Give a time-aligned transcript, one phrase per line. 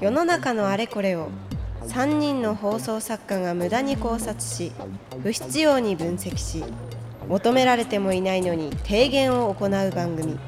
[0.00, 1.28] 世の中のあれこれを
[1.86, 4.72] 3人の放送作家が無駄に考察し
[5.22, 6.64] 不必要に分析し
[7.28, 10.38] 求められてもいないのに提言を行う番組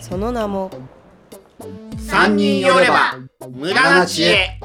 [0.00, 0.70] その名も
[1.98, 3.18] 三人寄れば
[3.50, 4.60] 無駄な知恵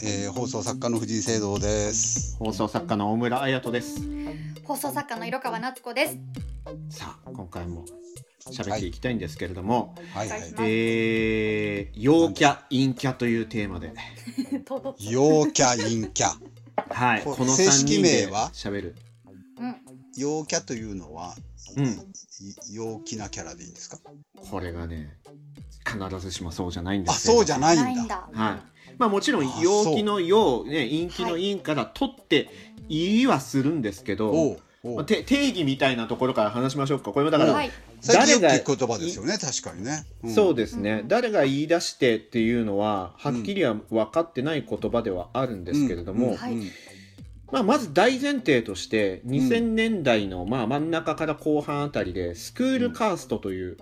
[0.00, 2.36] えー、放送作家の藤井聖堂です。
[2.38, 4.00] 放送作家の大村彩人です
[4.64, 6.18] 放送作家の色川夏子です。
[6.88, 7.84] さあ今回も
[8.50, 10.28] 喋っていきたいんですけれども、はい。
[10.28, 10.40] はい。
[10.60, 13.92] えー、陽キャ陰キャというテーマで。
[14.98, 16.32] 陽キャ陰キャ。
[16.38, 16.38] こ
[16.90, 17.22] はい。
[17.22, 18.50] この3正式名は？
[18.52, 18.96] 喋る。
[19.58, 19.76] うん。
[20.16, 21.34] 陽キャというのは、
[21.76, 21.84] うん。
[21.86, 23.98] い陽気なキャラでいいんですか？
[24.50, 25.16] これがね
[25.86, 28.28] 必ずしもそうじゃないんであ、すけれどそうじゃないんだ。
[28.32, 28.94] はい。
[28.98, 32.48] まあもちろんあ陽気の陽ね陰気の陰から取って
[32.88, 37.12] 言いはするんですけど、まあて定義みたいなところから話しましょうか。
[37.12, 37.70] これもだから、はい。
[38.06, 40.04] 誰が言葉ですよね、確かにね。
[40.26, 40.30] ん。
[40.30, 41.08] そうですね、うん。
[41.08, 46.36] 誰が言い出してっていうのははっきりは分かってない言葉ではあるんですけれども、うん。
[46.36, 46.52] はい。
[46.52, 46.70] うん
[47.50, 53.78] まあ、まず大前提として2000年代のまあ真ん中から後半あたりでスクールカーストという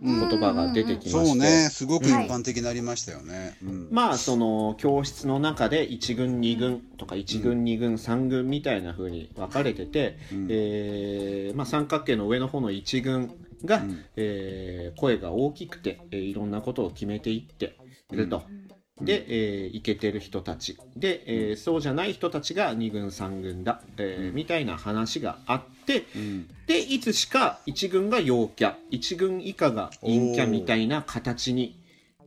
[0.00, 3.56] うん言葉が出てきまして、そうね、すごく一般的になりましたよね。
[3.62, 3.88] うん。
[3.90, 10.46] まあその教室の中で1軍2軍とか1軍2軍3軍みたいな風に分かれてて、うん。
[10.50, 14.04] えーまあ、三角形の上の方の1軍が、うん。
[14.16, 17.76] えー声が大きくて、えーいろんなことを決めていって
[18.12, 18.42] いると。
[19.00, 20.76] で、えー、イケてる人たち。
[20.96, 24.34] で、えーそうじゃない人たちが2軍3軍だ、えーうん。
[24.34, 26.48] みたいな話があってうん。
[26.66, 31.80] でいつしか1軍が陽キャ1軍以下が陰キャみたいな形に、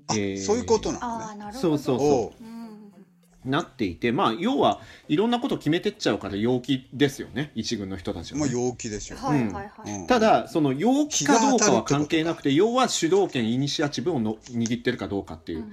[0.08, 1.54] あ、えーそういうことなああ、のね。
[1.54, 2.44] そうそうおそう。
[2.44, 2.48] う。
[2.48, 2.51] ん。
[3.46, 9.18] なっていてまあ要はいろんなこと決めてっちゃうから陽気ですよね1軍の人たちはまあね、陽気ですよ。
[9.18, 9.92] はいはいはい。
[10.02, 15.72] うんただその陽気かどうかは関係なくて要は主導権イニシアチブをの握ってるかどうかっていううん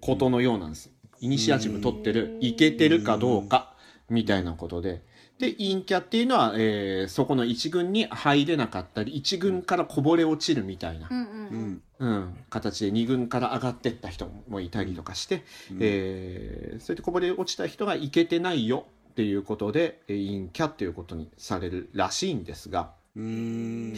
[0.00, 0.90] ことのようなんです。
[1.20, 3.74] イニシアチブ取ってる、いけてるかどうか、
[4.08, 5.02] みたいなことで。
[5.40, 11.22] で、陰キャっていうのは、えーそこの一軍に入れなかったり、一軍からこぼれ落ちるみたいなう、ん。
[11.22, 11.82] ううんん。
[11.98, 15.78] うん、形で二軍から上がってった人もいたりとかして、うん。
[15.80, 23.96] えーそうやってこぼれ落ちた人がいけてないよっていうことで、えー陰キャっていうことにされるらしいんですが、うーん。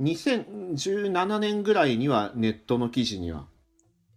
[0.00, 3.46] 2017年ぐらいにはネットの記事には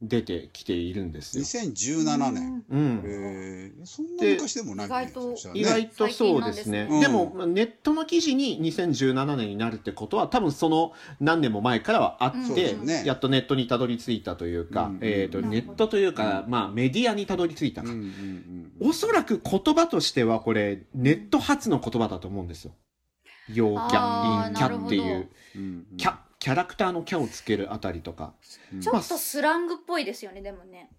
[0.02, 1.44] 出てきているんですよ。
[1.44, 2.64] 2017年。
[2.70, 3.02] うん。
[3.06, 4.96] えー、そんな昔でもないね。
[5.04, 5.36] 意外とね。
[5.54, 6.86] 意外とそうですね。
[6.86, 7.02] ですね。
[7.02, 13.04] でも、まあネットの記事に2017年になるってことは、多分その何年も前からはあうんって、そうですね。
[13.06, 15.00] やっとネットにたどり着いたというか、うん。
[15.02, 17.92] えーと、ネットというか、まあメディアにたどり着いたか。
[18.80, 22.72] おそらく言葉としてはこれ、ネット発の言葉だと思うんですよ。
[23.54, 25.30] 陽キャ、陰キャっていう。
[25.98, 28.34] キャ、キャラクターのキャをつけるあたりとか。
[28.74, 28.82] うん。
[28.82, 30.90] ちょっとスラングっぽいですよね、でもね。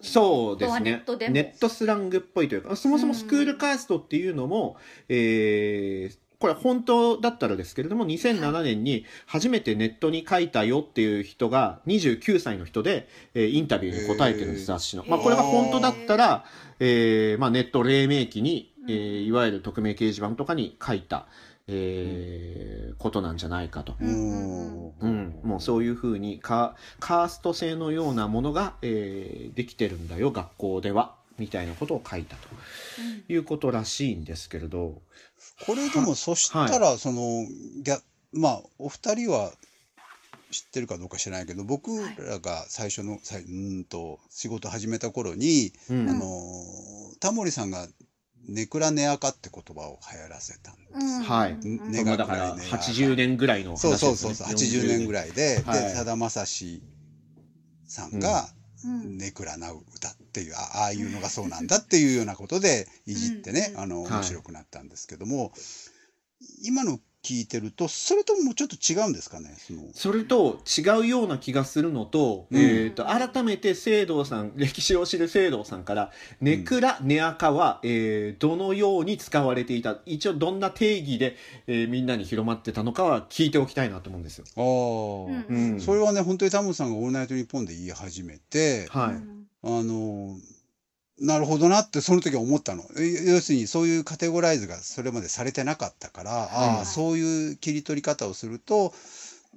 [0.00, 1.02] そうですね。
[1.06, 4.76] ネッネットスラングっぽいというかそもそもスクールカーストっていうのも、
[5.08, 16.44] えーこれ本当だったらですけれども2007年に初めてネットに書いたよっていう人が29歳の人で、えーインタビューに答えてるんです雑誌の、まあ、これが本当だったら、
[16.80, 21.28] えーまあ、ネット黎明期に、えーいわゆる匿名掲示板とかに書いた、
[21.68, 23.96] えーことなんじゃないかと。
[24.00, 24.88] うん。
[24.88, 24.92] うん。
[25.00, 31.14] うん、もうそういうふうにカカースト制のようなものが、えーできてるんだよ学校では。
[31.38, 32.48] みたいなことを書いたと。
[33.28, 35.02] いうことらしいんですけれど。
[35.66, 37.46] これでもそしたらその
[38.32, 39.52] まあお二人は
[40.50, 46.08] 知ってるかどうか知らないけど僕らが最初のさいうーんと仕事始めた頃に、うん。
[46.08, 46.24] あの
[47.20, 47.88] タモリさんが
[48.48, 51.06] 「ネクラネアカ」って言葉を流行らせたんです。
[51.06, 51.22] うん。
[51.22, 51.52] はい。
[51.52, 54.06] うんねまあだからね80年ぐらいの話そうですね。
[54.06, 55.82] そうそうそう80年ぐらいで、はい。
[55.82, 56.82] でさだまさし
[57.86, 58.48] さんが
[58.84, 63.80] うん「ネクラな歌」っていうあああいうのがそうなんだっていうようなことでいじってね、うん。
[63.80, 64.12] あのはい。
[64.12, 65.52] 面白くなったんですけども、
[66.62, 69.82] 今の聞いてるとそれともちょっと違うんですかねその。
[69.94, 72.60] それと違うような気がするのと,、うん。
[72.60, 76.12] えー、と改めて聖堂さん歴史を知る聖堂さんから
[76.42, 84.44] 「ネクラ・ネアカは」えーどのように使われていた一応どんな定義で、えーみんなに広まってたのかは聞いておきたいなと思うんですよ。
[84.56, 85.48] あー。
[85.48, 85.72] うん。
[85.72, 85.80] うん。
[85.80, 89.46] それはね本当にタモリさんが「オールナイトニッポン」で言い始めて、はい、うん。
[89.62, 90.36] あの
[91.20, 92.84] なるほどなってその時は思ったの。
[92.98, 98.92] え要するにそういうカテゴライズがそれまでされてなかったから、ああそういう切り取り方をすると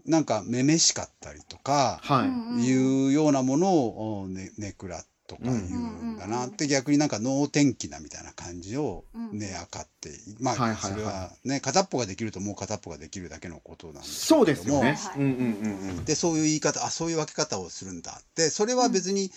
[0.06, 6.48] なんかめめしかったりとか、はい、うんいうようなものを、おね、ネクラっとか言うんだな。
[6.48, 10.10] って、逆になんか能天気なみたいな感じをうんねあかって、
[10.40, 10.92] まあはいはいはい。
[10.92, 14.94] それはね片っぽができるともう片っぽができるだけのことなんですそうですよね。
[14.94, 15.20] はい。
[15.20, 16.06] うんうんうんうん。
[16.06, 19.32] でそういう言い方あそういう分け方をするんだでそれは別に、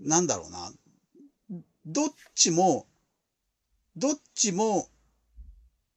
[0.00, 0.70] なんだろうな
[1.88, 2.86] どっちも
[3.96, 4.86] どっちも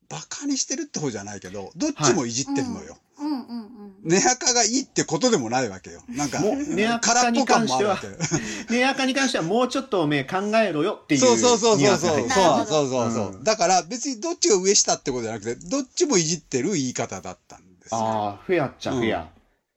[0.10, 2.98] バカにしてるって方じゃないけどどっちもいじってるのよ。
[3.20, 6.02] うんうんうんネアカがいいってことでもないわけよ。
[6.10, 8.28] なんか、もうネアカ空っぽに関しては感もあるわ
[8.68, 8.74] け。
[8.74, 12.18] ネアカに関してはもうちょっとおめえ考えろよっていうそうそうそうそうそう。
[12.18, 18.00] そうそうそうそう、うんだから別にどっちが上下ってことじゃなくて、どっちもいじってる言い方だったんですよ。
[18.00, 19.28] ああ、フェアっちゃフェア。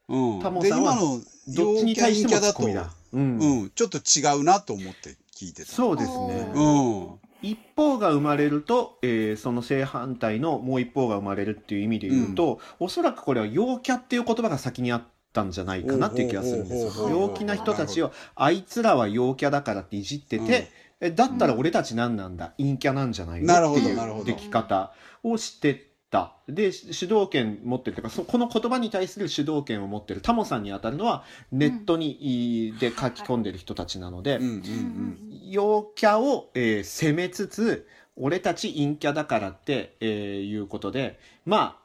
[0.08, 0.38] うん。
[0.38, 2.86] で、タモさんは今のどっちに対しても。
[3.12, 3.38] うん。
[3.38, 5.72] うん、ちょっと違うなと思って聞いてた。
[5.72, 6.52] そうですね。
[6.54, 7.08] うん。
[7.42, 15.02] 一方が生まれると、えーその正反対のもう一方が生まれるっていう意味で言うと、おそらくこれは陽キャっていう言葉が先にあっ
[15.32, 16.90] たんじゃないかなっていう気がするんですよ。
[16.90, 20.70] ほうほうほうほう陽気な人たちをあいつらは陽キャだからっていじってて、
[21.00, 22.54] えだったら俺たち何なんだ？
[22.56, 24.92] 陰キャなんじゃないなるほどのっていうなるほど出来方
[25.22, 25.78] をしてっ
[26.14, 26.32] た。
[26.48, 35.18] で主導権持ってるというかそこの言葉に対する主導権を持ってるタモさんに当たるのはネットに、で書き込んでる人たちなので、うんうんうん。
[35.50, 41.80] 陽キャを、えー攻めつつ俺たち陰キャだからって、えーいうことでま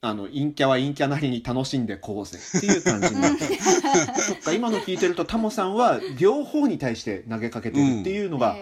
[0.00, 3.44] ああの陰キャは陰キャなりに楽しんでこうぜっていう感じになって。
[4.22, 8.56] そっか今の聞いてるとタモさんは両方に対して投げかけてるっていうのが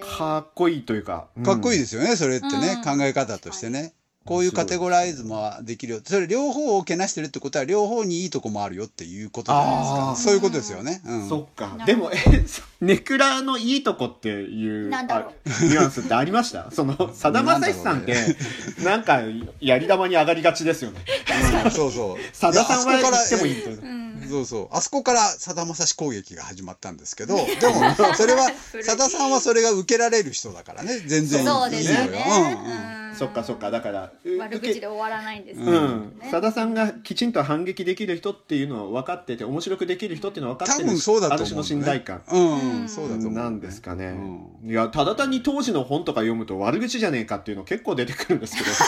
[0.00, 2.98] かっこいいというか、かっこいいでですよね、それってね、うん。
[2.98, 3.92] 考え方としてね。
[4.28, 6.00] こういうカテゴライズもできるよ。
[6.04, 10.16] それ両方をけなしてるってことは、両方にいいとこもあるよっていうことじゃないですか。
[10.16, 11.00] そういうことですよね。
[11.06, 11.28] うん。
[11.30, 11.74] そっか。
[11.78, 16.70] なでもえそ ネクラのいいとこっていうなんだろうあニュアンスってありました？
[16.70, 18.36] そのさだまさしさんって
[18.84, 19.22] なんか
[19.60, 21.00] やり玉に上がりがちですよね。
[21.64, 21.70] うん。
[21.70, 22.36] そうそう。
[22.36, 24.08] さださんはいやあそこから言ってもいいとうん。
[24.28, 24.68] そうそう。
[24.76, 28.50] あそこからさだまさし攻撃が始まったんですけど、でも、それは、
[28.84, 32.24] さださんはそれが受けられる人だからね、全然いいそうですよね。
[32.28, 33.02] うんうん。
[33.02, 34.12] うんそっかそっかだから。
[34.38, 36.30] 悪口で終わらないんですうねん。
[36.30, 40.88] さださんがきちんと反撃できる人っていうのは分かってて面白くできる人っていうのは分かってる。
[40.88, 41.42] 多分そうだと思う、ね。
[41.42, 44.16] ある種の信頼感うん、うんそうだと思う、なんですかね、
[44.64, 48.68] ういやただ単に当時の本とか読むと悪口じゃねえかっていうの結構出てくるんですけど。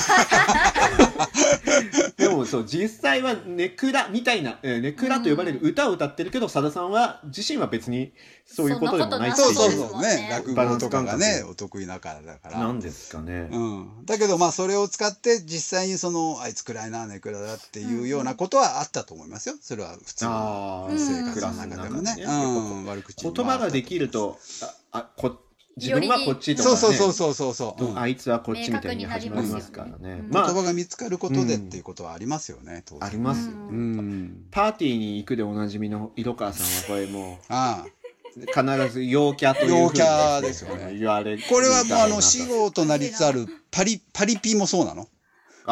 [2.16, 8.12] でもそう実際はネクラみたいな、えーネクラと呼ばれる歌を歌ってるけどさださんは自身は別に
[8.44, 10.02] そういうことでもないってそういそうそうそう。
[10.02, 10.28] ねね。
[10.30, 12.58] 落語とかがね、お得意だからだから。
[12.58, 13.88] なんですかね、うん。
[14.04, 19.56] だけどまあそれを使って実際にその、あいつ暗いな、ネクラだっていうようなことはあったと思いますよ。
[19.60, 22.14] それは普通のああ生活の中でもね。
[22.16, 25.38] 言葉ができるとああこ
[25.76, 27.84] 自分はこっちとか、ね、そうそうそうそうそうそう。
[27.84, 30.22] うんあいつはこっちみたいに始まりますからね。
[30.30, 34.46] まあ言葉が見つかることでっていうことはありますよね、当然ありますよ、うんうん。
[34.50, 37.99] パーティーに行くでおなじみの色川さんはこれもああ。
[38.42, 40.94] う必ず陽キャという陽キャですよね。
[40.98, 45.08] 言われこれはもうあの、し死後となりつつあるパリ、パリピもそうなの？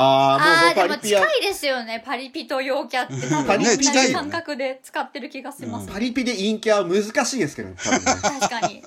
[0.01, 2.03] ああでももうパリピは近いですよね。
[2.07, 3.15] パリピと陽キャって。
[3.29, 5.89] 多分パリピ同じ感覚で使ってる気がします。
[5.89, 8.05] パリピで陰キャは難しいですけどね多分ね。
[8.39, 8.83] 確かに。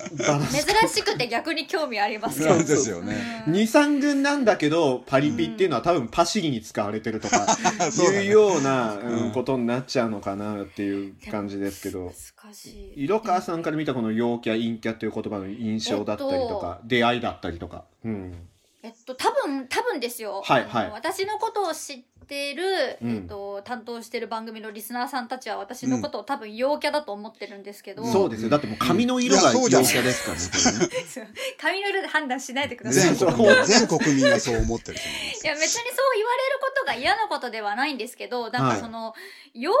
[0.50, 3.44] 珍しくて逆に興味ありますよそうですよね。
[3.48, 7.46] 23軍なんだけどパリピっていうのは多分パシリに使われてるとか
[8.14, 8.98] いうような、
[9.34, 12.12] ことになっちゃうのかなっていう感じですけど。
[12.42, 13.04] 難しい。
[13.04, 18.48] 色川さんから見たこの陽キャ陰キャという言葉の印象だったりとか、出会いだったりとか、うん、
[18.84, 20.42] えっと、多分、多分ですよ。
[20.44, 20.90] はいはい。
[20.90, 23.16] 私のことを知ってる、うん。
[23.16, 28.48] えっと、担当してる番組のリスナーさんたちは私のことを多分陽キャだと思ってるんですけど、そうですよ。
[28.48, 33.14] だってもう髪の色が陽キャですからね 髪の色で判断しないでください。
[33.14, 39.14] 全国民、全国民がそう思ってると思いますいや別にそう言われることが嫌なことではないんですけど、なんかその、
[39.54, 39.80] 陽キャ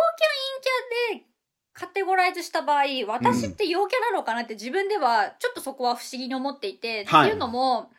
[1.10, 1.32] 陰キャで
[1.74, 7.90] カテゴライズした場合、私って陽キャなのかなって自分ではちょっとそこは不思議に思っていて、はいっていうのも、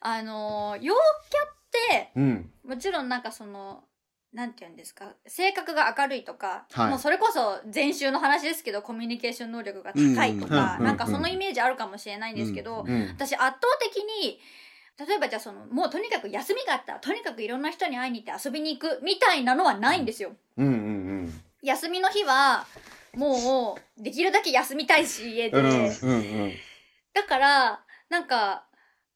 [0.00, 1.54] あの、陽キャっ
[1.90, 2.50] て、うん。
[2.64, 3.84] もちろんなんかその、
[4.32, 6.90] なんて言うんですか、性格が明るいとか、はい。
[6.90, 14.38] もうそれこそ前週の話ですけど、コミュニケーション能力が高いとか、うんなんかそのイメージあるかもしれないんですけど、うん私圧倒的に
[15.06, 20.32] 例えばじゃあそのもうとにかく休みがあったらとにかくいろんな人に会いに行って遊びに行くみたいなのはないんですよ。
[20.56, 22.66] うんうん休みの日は
[23.14, 25.78] もうできるだけ休みたいし家で、うんうんう
[26.48, 26.52] ん。
[27.14, 28.64] だからなんか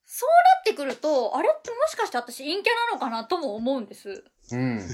[0.06, 4.24] そうなってくるとあれってもしかして私陰キャなのかなとも思うんです。
[4.52, 4.88] うん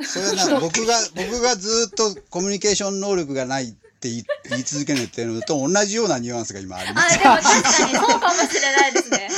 [0.00, 7.16] それはなんか僕が、僕がずっとコミュニケーション能力がないって言い言い続けるっていうのと同じようなニュアンスが今あります。
[7.16, 9.30] あでも確かにそうかもしれないですね。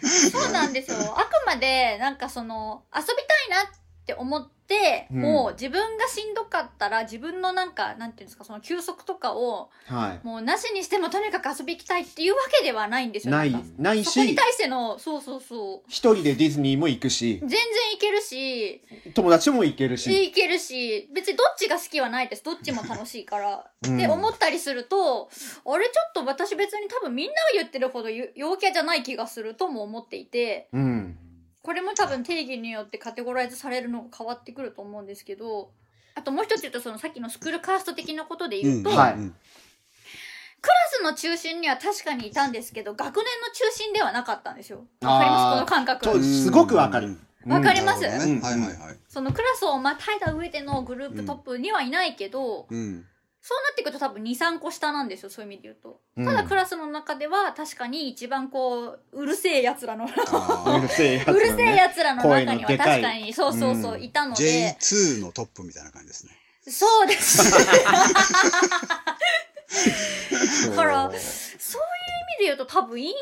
[0.32, 1.14] そうなんですよ。
[1.18, 5.20] あくまでなんかその遊びたいなっって思って、うん。
[5.20, 10.26] もう自分がしんどかったら自分のなんかなんていうんですかその休息とかをはい。
[10.26, 13.32] もうなしにしてもとにかく遊び行きたいっていうわけではないんですよ。
[13.32, 15.88] ないないそこにし対してのそうそうそう。
[15.88, 17.40] 一人でディズニーも行くし。
[17.40, 17.58] 全然
[17.94, 18.82] 行けるし。
[19.12, 20.08] 友達も行けるし。
[20.08, 21.10] 行けるし。
[21.12, 22.44] 別にどっちが好きはないです。
[22.44, 23.96] どっちも楽しいから、 うん。
[23.96, 25.28] って思ったりすると
[25.64, 30.68] あれちょっと私別に多分みんなが言ってるほどゆ陽キャじゃない気がするとも思っていて。
[30.72, 31.18] うん
[31.66, 35.72] これも多分定義によってカテゴライズされるのが変わってくると思うんですけど
[36.14, 39.14] あともう一つ言うとそのさっきのスクールカースト的なことで言うと、はい。
[39.14, 39.34] うん。
[40.62, 44.86] クラスの中心には確かにいたんですけど学年の中心ではなかったんですよ。
[45.02, 45.54] わかります？
[45.54, 46.04] この感覚。
[46.04, 47.18] とすごくわかる。
[47.44, 48.04] わかります？
[48.04, 48.40] うん。
[48.40, 48.96] はいはいはい。
[49.08, 53.04] そのクラスをまたいだ上でのグループトップにはいないけど、うん。
[53.48, 56.00] そうなってくると多分23個下なんですよそういう意味で言うと。
[56.16, 56.24] うん。
[56.26, 60.08] ただクラスの中では確かに一番こううるせえやつらの う
[60.80, 61.18] るせえ
[61.76, 64.02] やつらの中には確かにそうそうそううん。
[64.02, 66.32] いたのーで、J2 のトップみたいな感じですね。
[66.66, 67.38] そうです。
[67.48, 67.52] だ
[70.74, 71.20] からそういう意味
[72.40, 73.14] で言うと多分陰キャ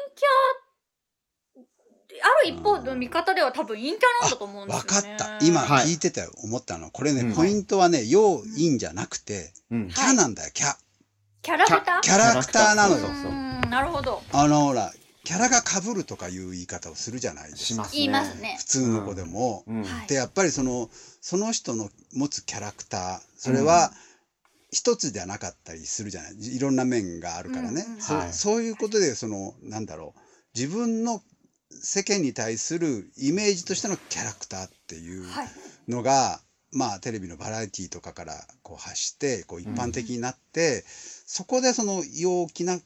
[2.22, 5.12] ある一方の見方では多分陰キャなんだと思うんですよね。
[5.12, 5.44] わかった。
[5.44, 5.86] 今はい。
[5.86, 6.32] 聞いてたよ。
[6.42, 6.90] 思ったの。
[6.90, 7.34] これね、うん。
[7.34, 9.88] ポイントはね、要因じゃなくて、うん。
[9.88, 10.76] キャなんだよ、キャ。
[11.42, 12.00] キャラクター？
[12.00, 13.08] キャラクターなのよ。
[13.68, 14.22] なるほど。
[14.32, 14.92] あの、ほら、
[15.24, 17.84] キャラが被るとかいう言い方をするじゃないですか。
[17.84, 17.96] すね。
[17.98, 18.56] 言いますね。
[18.58, 19.64] 普通の子でも。
[20.08, 20.90] で、やっぱりその、
[21.20, 23.92] その人の持つキャラクター、それは、
[24.70, 26.32] 一つじゃなかったりするじゃない。
[26.38, 28.32] いろんな面があるからね、うんうんそはい。
[28.32, 30.20] そういうことでそのなんだろう。
[30.52, 31.22] 自分の
[31.82, 35.48] 世間に対するイメージとしてのキャラクターっていうはい。
[35.88, 36.40] のが、
[36.72, 42.78] まあテレビのバラエティーとかからこう発してこう一般的になって、そこでその陽気な、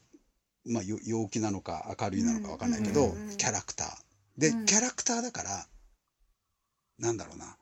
[0.66, 3.88] まあ、よ陽気なのか明るいなのかわかんないけど、うんうんうんキャラクター。
[4.36, 4.66] で、うん。
[4.66, 5.66] キャラクターだから
[6.98, 7.56] なんだろうな。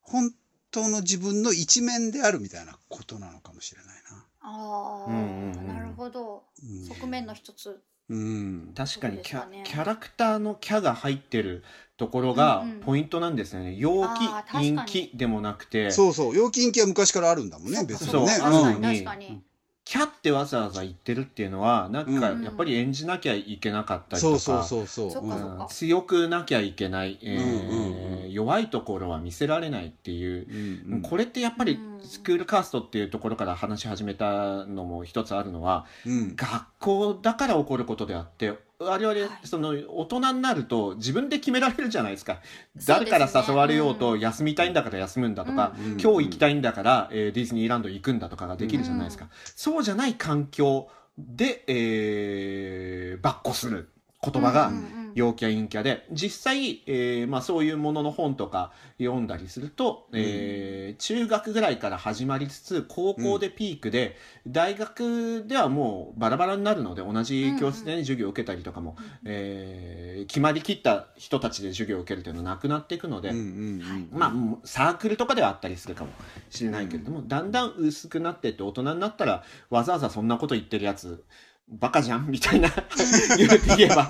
[0.00, 0.32] 本
[0.70, 4.26] 当の自分の一面であるみたいなことなのかもしれないな。
[4.40, 5.66] ああ、うんうんうん。
[5.66, 6.44] なるほど。
[6.62, 6.86] うん。
[6.86, 8.72] 側面の一つうん。
[8.76, 9.64] 確かにキャ,、ね。
[9.66, 11.64] キャラクターのキャが入ってる
[11.96, 12.80] ところがうんうん。
[12.80, 13.74] ポイントなんですよね。
[13.76, 14.66] 陽あー確かに。
[14.70, 16.36] 気、陰気でもなくて、そうそう。
[16.36, 18.38] 陽気陰気は昔からあるんだもんね別そうにね。
[18.38, 18.82] 確かにうん。
[18.82, 19.42] 確かに、
[19.86, 22.42] キャってわざわざ言ってるっていうのは、なんかうん。
[22.42, 25.24] やっぱり演じなきゃいけなかったりとか、そうそうそうそう。
[25.24, 25.66] うん。
[25.68, 31.02] 強くなきゃいけない、え弱いところは見せられないっていう、うんうん。
[31.02, 32.00] これってやっぱりうん。
[32.04, 36.34] スクールカーストっていうところから話し始めたのも一つあるのは、うん。
[36.34, 39.28] 学校だから起こることであって我々、はい。
[39.44, 42.40] その大人になると自分で決められるじゃないですか。
[42.86, 44.20] 誰から誘われようとうん。
[44.20, 53.88] 休みたいんだから休むんだとか、うん今日行きたいんだから、えーディズニーランド行くんだとかができるじゃないですか、そうじゃない環境で、えっこする
[54.22, 54.70] 言葉が
[55.16, 74.32] 陽キャ陰キャで実際、えーまあ、そういうものの本とか読んだりすると、えー中学ぐらいから始まりつつ高校でピークで、大学ではもうバラバラになるので同じ教室で、ね授業を受けたりとかも、えー決まりきった人たちで授業を受けるというのはなくなっていくので、うんうんうんまあ
[74.64, 76.10] サークルとかではあったりするかも
[76.50, 81.24] しれないけれども、だんだん薄くなってって大人になったらわざわざそんなこと言ってるやつ
[81.68, 82.28] バカじゃん？
[82.30, 82.68] みたいな。
[83.36, 84.06] 言うて言えば。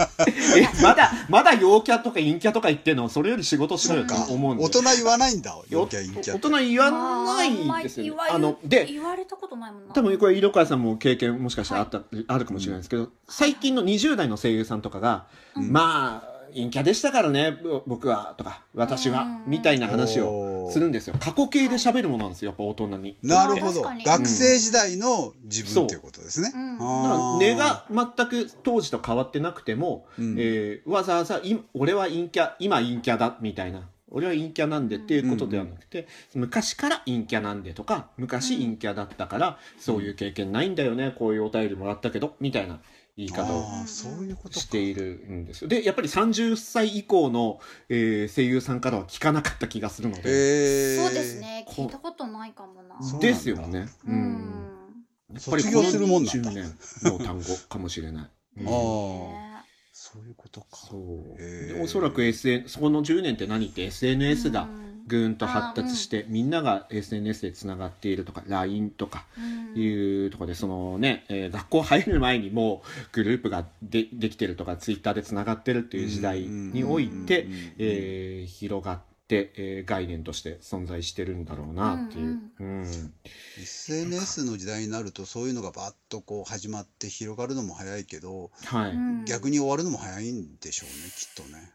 [0.57, 5.57] えまだまだ陽キャとか陰キャとか言ってんのそれより仕事しろよと思うんで大人言わないんだ。
[5.71, 8.21] 陽キャ陰キャ大人言わないですよね。
[8.31, 9.95] あので言われたことないもんな。
[9.95, 15.73] 多分これ色川さんも経験もしかしたらあった、あるかもしれないですけど最近の20代の声優さんとかが、うん。
[15.73, 19.45] まあ陰キャでしたからねぼ僕はとか私はうん。
[19.47, 21.17] みたいな話をするんですよ。
[21.21, 23.17] 過去形で喋るものなんですよやっぱ大人に。
[23.23, 23.83] なるほど。
[23.83, 26.51] 学生時代の自分っていうことですね。
[26.55, 26.59] う。
[26.59, 26.79] ん。
[26.79, 30.37] だから根が全く当時と変わってなくても、うん。
[30.39, 33.89] えーわざわざ今俺は陰キャ今陰キャだみたいな。
[34.09, 42.79] 俺は陰キャなんでっていうことではなくて、昔から陰キャなんでとか昔陰キャだったから、そういう経験ないんだよねこういうお便りもらったけどみたいな
[43.17, 44.61] 言い方をあーそういうことか。
[44.61, 45.69] しているんですよ。
[45.69, 51.05] でやっぱり30歳以降の、えー声優さんからは聞かなかった気がするので、へー。
[51.05, 51.65] そうですね。
[51.67, 52.97] こ聞いたことないかもな。
[53.21, 53.89] ですよね。
[54.07, 54.17] ううん。
[54.17, 56.51] んやっぱり卒業するもんなんだ。
[56.51, 56.75] 10年
[57.19, 58.31] の単語かもしれない。
[58.59, 59.29] うんあー。
[59.33, 59.47] ね
[59.99, 60.67] そういうことか。
[60.77, 61.83] そう。
[61.83, 69.81] おそらく SN そこの10年って何って SNS がうんぐーんと発達して、みんなが SNS でつながっているとか LINE とかうん。
[69.81, 77.63] いうところでそのね、えー学校入る前にもうグループがでできてるとか Twitter でつながってるっていう時代において、うんうんうん。
[77.63, 82.41] うんえー広がって、えー概念として存在してるんだろうなっていう。
[82.61, 83.13] うん、
[83.59, 89.25] SNS の時代になるとそういうのがバッとこう始まって広がるのも早いけど、はい、うん。
[89.25, 91.71] 逆に終わるのも早いんでしょうねきっとね。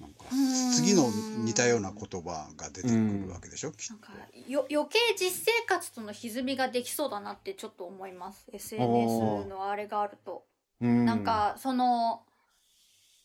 [0.00, 1.10] なんかうん次の
[1.44, 4.12] 似たような言葉が出てくるわけでしょ、きっとなんか
[4.48, 8.48] よ余計実生活との歪みができそうだなってちょっと思います。
[8.52, 10.44] SNS のあれがあると、
[10.80, 11.04] うん。
[11.04, 12.22] なんかその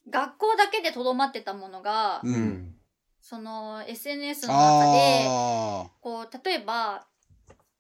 [0.10, 2.36] 学校だけでとどまってたものが、ううん。
[2.36, 2.76] ん
[3.22, 7.08] その SNS の中であこう例えば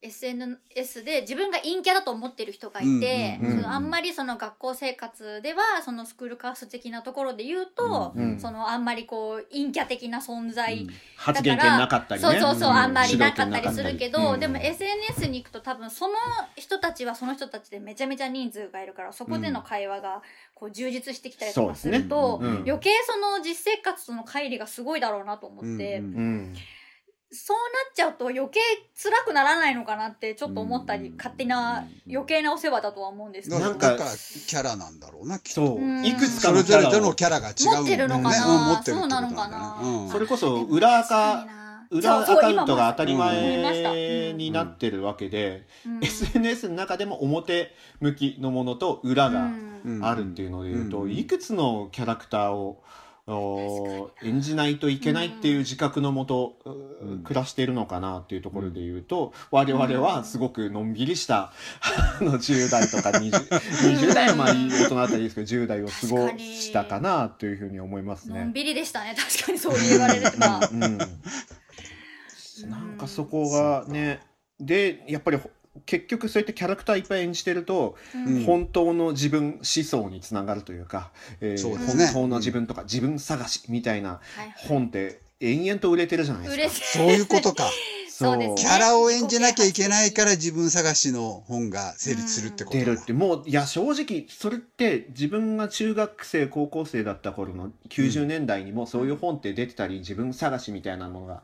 [0.05, 12.29] SNS で自分が陰キャだと思ってる人がいて、うんうんうんそのあんまりその学校生活ではそのスクールカースト的なところで言うと、うんそのあんまりこう陰キャ的な存ー在、発言権なかったりね。
[12.29, 12.73] そうそうそう、ん。
[12.73, 16.13] あんまりなかったりするけど、うんでも SNS に行くと多分その
[16.55, 20.21] 人たちはその人たちでめちゃめちゃ人数がいるからそこでの会話が
[20.53, 22.69] こう充実してきたりとかすると、そうですねうん。
[22.69, 26.53] 余計その実生活との乖離がすごいだろうなと思って、うんうんうん
[27.31, 28.59] そうなっちゃうと余計
[28.95, 31.17] 辛くならないのかなってちょっと思ったり、うん。
[31.17, 33.61] 勝手な余計なお世話だとは思うんですけど。
[33.61, 35.79] なんかだからキャラなんだろうなきっと。
[36.03, 38.45] いくつかそれぞれのキャラのキャラが違う持ってるのかな。
[38.45, 40.09] うん持ってるってことそうなのかな。
[40.11, 41.47] それこそ裏垢
[41.91, 45.67] 裏アカウントが当たり前になってるわけで、
[46.01, 49.51] SNS の中でも表向きのものと裏が
[49.85, 49.99] うん。
[50.03, 52.83] あるっていうのでいうと、うんいくつのキャラクターをお
[53.27, 56.57] 演じないといけないっていう自覚のもと、
[57.01, 57.23] うん。
[57.23, 61.51] 暮らしているのかなっていうところで言うと、我々はすごくのんびりした、
[61.81, 68.39] あの10代とか 20, 20 代はまあいい大人だったらいいですけど10代を過ごしたかなというふうに思いますね。
[68.39, 69.15] のんびりでしたね。
[69.15, 70.37] 確かにそう言われると。
[70.37, 70.69] まあ。
[70.71, 71.05] うん、な
[72.83, 74.19] んかそこがね
[74.59, 75.49] でやっぱりほ
[75.85, 78.43] 結局そういったキャラクターいっぱい演じてると、うん。
[78.43, 82.07] 本当の自分思想につながるというか、えーそうですね。
[82.07, 84.21] 本当の自分とか自分探しみたいなはい
[84.67, 86.87] 本って延々と売れてるじゃないですか。
[86.99, 87.69] そういうことか。
[88.07, 88.55] そうですね。
[88.55, 92.85] キャラを演じなきゃいけないから自分探しの本が成立するってことだ。
[92.85, 93.11] 出るって。
[93.11, 101.43] もういや正直それって自分が中学生高校生だった頃の90年代にもそういう本って出てたり、自分探しみたいなものが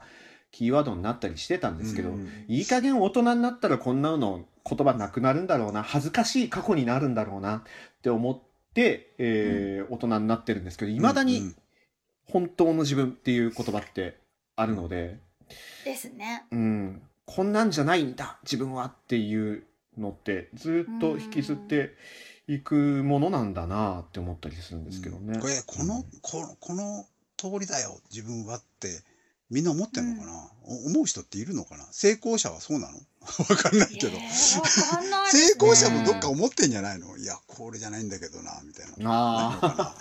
[0.51, 7.61] キーワードになったりしてたんですけど、うんいい加減大人になったらこんなの言葉なくなるんだろうな恥ずかしい過去になるんだろうなっ
[8.01, 8.39] て思っ
[8.73, 11.55] て、えー大人になってるんですけどいまだにうん
[12.31, 14.17] 本当の自分っていう言葉って
[14.55, 15.19] あるので、
[15.83, 16.45] ですね。
[16.51, 19.63] うん、こんなんじゃないんだ自分はっていう
[19.97, 21.91] のってずっと引きずって
[22.47, 25.39] いくものなんだなって思ったりするんですけどね。
[25.39, 27.05] これこのこのこの
[27.37, 28.87] 通りだよ自分はって
[29.51, 30.33] みんな思ってんのかな、
[30.65, 31.85] お思う人っているのかな？
[31.91, 32.97] 成功者はそうなの？
[33.21, 34.63] わかんないけど、えーわ
[34.97, 35.31] かんない。
[35.31, 37.17] です成功者もどっか思ってんじゃないの？
[37.17, 38.93] いやこれじゃないんだけどなみたいな。
[38.97, 39.95] あ 本当の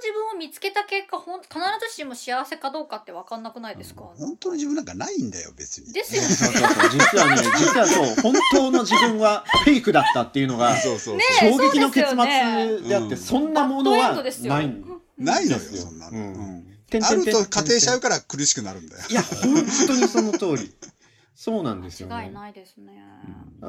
[0.00, 1.50] 自分を見つけた結果ほん必
[1.90, 5.92] ずしも幸せかどうかって分かんなくないですか、本当の自分なんかないんだよ別に。
[5.92, 6.28] ですよね。
[6.28, 14.54] そうそうそう実はね実はそう本当の自分はフェイクだったっていうのが そうそうそう、ね衝撃の結末であって、うんそんなものはドですよ。
[14.54, 14.84] ないん
[15.18, 19.02] ないのよですよそんなの、うんあると仮定しちゃうから苦しくなるんだよ。
[19.08, 19.54] いや本
[19.86, 20.74] 当にその通り。
[21.34, 22.14] そうなんですよね。
[22.14, 22.92] 間違いないですね、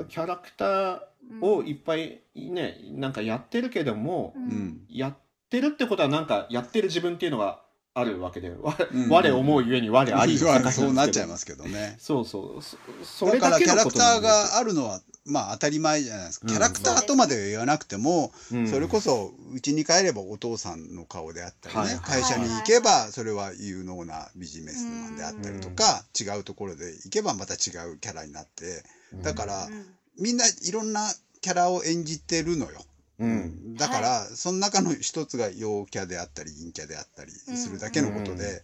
[0.09, 0.99] キャラクター
[1.41, 4.43] をいっぱいねなんかやってるけども、うん。
[4.43, 4.81] うん。
[4.89, 5.17] やっ
[5.49, 7.62] てるってことはなんかやってる自分っていうのが
[7.95, 10.49] あるわけでわうん我思うゆえに我あり そ
[10.87, 11.95] うなっちゃいますけどね。
[11.99, 13.05] そうそう。
[13.05, 16.53] それだからキャラクターがあるのはまあ当たり前じゃないですか、うん。
[16.53, 18.67] キャラクターとまでは言わなくても、うん。
[18.67, 28.83] それこそうちに帰ればお父さんの顔であったりね、はい会社に行けばそれは有能なビジネスマンであったりとか、違うところで行けばまた違うキャラになって
[29.21, 29.85] だから、うん
[30.19, 32.85] みんないろんなキャラを演じてるのよ。
[33.23, 33.75] うん。
[33.75, 38.59] だから、その中の一つが陽キャであったり陰キャであったりするだけのことで、うん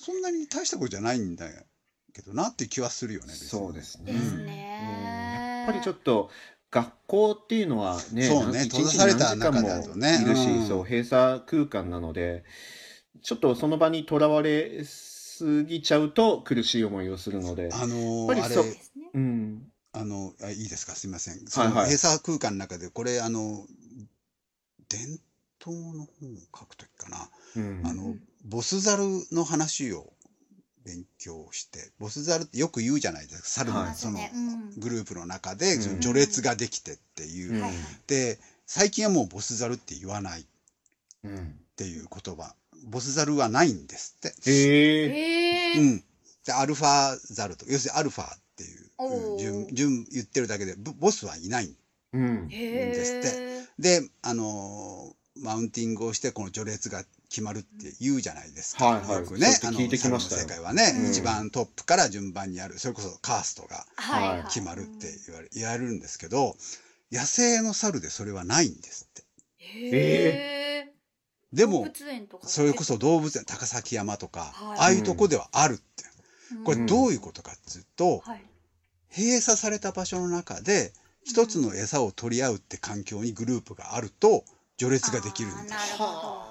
[0.00, 1.46] そんなに大したことじゃないんだ
[2.14, 4.12] けどなっていう気はするよねそうですね。
[4.12, 4.46] ですうん。
[4.46, 6.30] ね、やっぱりちょっと
[6.70, 10.20] 学校っていうのはねそうね一日閉ざされた中だとね。
[10.22, 12.44] いるし、うんそう閉鎖空間なので
[13.22, 19.10] ちょっとその場にとらわれすぎちゃうと苦しい思いをするので、あのーあれやっぱりそうですね。
[19.14, 20.92] うん、あのあいいですか？
[20.94, 21.46] すみません。
[21.48, 21.76] そはいはい。
[21.76, 23.66] の閉鎖空間の中でこれあの
[24.88, 25.18] 伝
[25.60, 27.82] 統の本を書くときかな、うん。
[27.84, 30.12] あのボスザルの話を
[30.84, 33.94] 勉強してボスザルってよく言うじゃないですか猿のはい。
[33.94, 34.18] その
[34.78, 37.60] グループの中で序列ができてっていう、うん。
[37.62, 37.72] はい。
[38.06, 40.44] で最近はもうボスザルって言わないっ
[41.24, 42.54] うんていう言葉。
[42.84, 44.50] ボスザルはないんですって。
[44.50, 46.04] へえへえうん。
[46.44, 51.76] で、アルファザルと、要するにアルファっていう順、順言ってるだけで、ボボスはいない。
[52.12, 52.48] うん。
[52.50, 58.86] へですえで、あのーマウンティングをして、この序列が決まるって言うじゃないですか。
[58.86, 59.20] はいはい。
[59.20, 60.40] よくね、そうやって聞いてきましたよ。
[60.42, 61.10] 猿の世界はね、うん。
[61.10, 63.84] 一番トップから順番にある、それこそカーストが
[64.46, 66.56] 決まるって言われ、言われるんですけど、
[67.12, 69.22] 野生の猿でそれはないんですって。
[69.58, 70.92] へえ
[71.52, 71.88] でも
[72.42, 74.78] それこそ動物園高崎山とか、はい。
[74.78, 75.84] ああいうとこではあるって。
[76.64, 78.44] これどういうこことかっていうと、はい。
[79.16, 80.92] 閉鎖された場所の中で
[81.24, 84.44] 一つの餌を取り合うって環境にグループがあると
[84.78, 86.48] 序列ができるんだあーなるほど。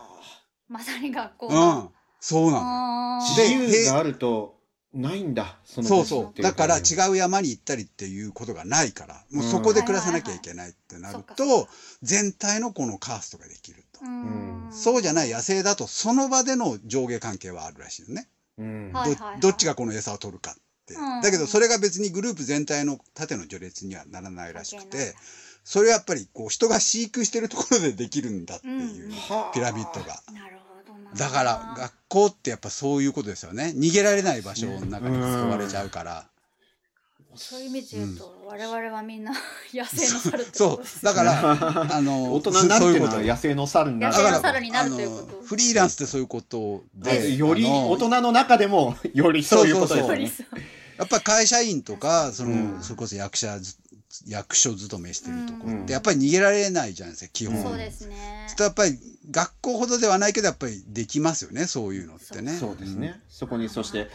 [0.68, 1.90] まさに学校うん。
[2.20, 3.36] そうなの。
[3.36, 4.58] で自由があると
[4.94, 6.42] ないんだそのそうそう。
[6.42, 11.70] だからう違う山に行ったりっていうことがないから、もうそこで暮らさなきゃいけないってなるはいはいはいそっと、
[12.02, 14.00] 全体のこのカーストができると。
[14.04, 14.68] うん。
[14.72, 18.28] そうじゃない野生だと、その場での上下関係はあるらしいよね。
[18.58, 18.92] うん。
[18.94, 19.40] はいはいはい。
[19.40, 20.62] どどっちがこの餌を取るかって
[20.94, 21.22] うん。
[21.22, 25.16] だけど、それが別にグループ全体の縦の序列にはならないらしくて、
[25.64, 29.12] それはやっぱりこう人が飼育してるところでできるんだっていう
[29.54, 30.22] ピラミッドが。
[30.32, 31.12] なるほどな。
[31.14, 33.74] だから学校ってやっぱそういうことですよね。
[33.76, 36.26] 逃げられない場所の中に救われちゃうから。
[37.36, 39.32] そういう意味で言うと、我々はみんな
[39.74, 40.78] 野生の猿ってこそう。
[40.78, 41.04] とです。
[41.04, 43.28] だから、あの、 大人になるっていうのはそういうこと。
[43.28, 44.14] 野生の猿になる。
[44.14, 45.42] 野生のだから猿になるということ。
[45.44, 50.28] フリーランスってそういうことで、より大人の中でもよりそういうことですよね。
[50.30, 50.62] そうそう
[50.98, 52.82] やっぱり会社員とか、その、うん。
[52.82, 53.76] それこそ役者ず、
[54.26, 57.62] 役所勤めしてるとこうんって、やっぱり逃げられないじゃないですか、基本。
[57.62, 58.48] そうですね。
[58.58, 58.98] やっぱり
[59.30, 62.54] 学校ほどではないけど、やっぱりできますよね、そういうのってね。
[62.54, 63.20] そうですね。
[63.30, 64.10] そこにそして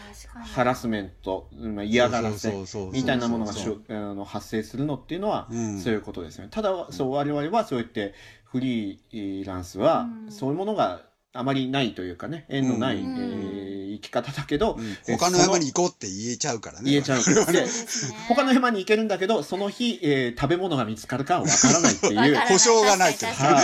[0.55, 2.53] ハラスメントまあ嫌がらせ
[2.93, 5.81] みたいなものがしょあの発生するのっていうのはうん。
[5.81, 6.49] そういうことですよね。
[6.51, 8.15] ただそう我々はそうやって
[8.45, 10.33] フリーランスはうん。
[10.33, 13.17] そういうものがあまりないというかね縁のない、うん。
[13.19, 13.52] え
[14.03, 14.97] き方だけど、うん。
[15.09, 16.91] え他の山に行こうって言えちゃうからね。
[16.91, 17.23] 言えちゃう。
[17.53, 17.67] で。
[18.29, 22.37] 他の山に行けるんだけどその日、えー食べ物が見つかるかはわからないっていう。
[22.49, 23.61] 保証がない ってさ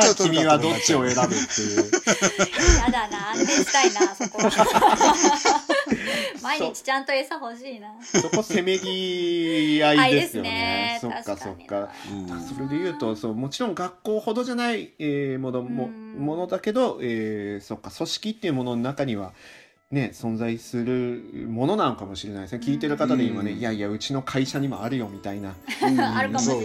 [0.00, 1.90] あ君はどっちを選ぶっていう。
[2.78, 3.30] 嫌だな。
[3.32, 4.38] 安定したいな、そこ。
[6.42, 7.88] 毎日ちゃんと餌欲しいな。
[8.02, 10.98] そこせめぎ合いですよね。
[11.00, 11.90] そっかそっか。
[12.10, 12.40] うん。
[12.42, 16.14] それで言うとそうもちろん学校ほどじゃない、えーものもうん。
[16.18, 19.32] ものだけど、えーそっか組織っていうものの中には
[19.90, 22.60] ね存在するものなのかもしれないですね。
[22.64, 23.58] 聞いてる方で今ね、うん。
[23.58, 25.54] いやいやうちの会社にもあるよみたいな。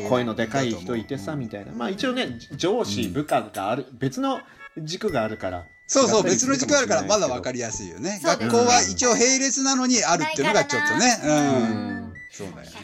[0.09, 1.71] 声のでかい人いてさみたいな。
[1.73, 4.39] まあ一応ね上司部下がある別の
[4.83, 8.19] 軸があるからそうそう、別の軸あるからまだわるかりやすいよね。
[8.23, 11.19] 学校は一応並列なのにあるっていうのがちょっとね。
[11.23, 12.07] うん。
[12.07, 12.77] うんそうだよね。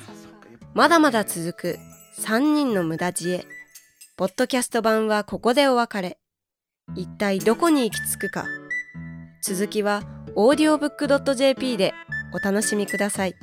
[0.73, 1.79] まだまだ続く
[2.19, 3.45] 3人の無駄知恵。
[4.17, 6.19] ポッドキャスト版はここでお別れ。
[6.95, 8.45] 一体どこに行き着くか。
[9.43, 10.03] 続きは
[10.35, 11.93] audiobook.jp で
[12.33, 13.35] お楽しみください。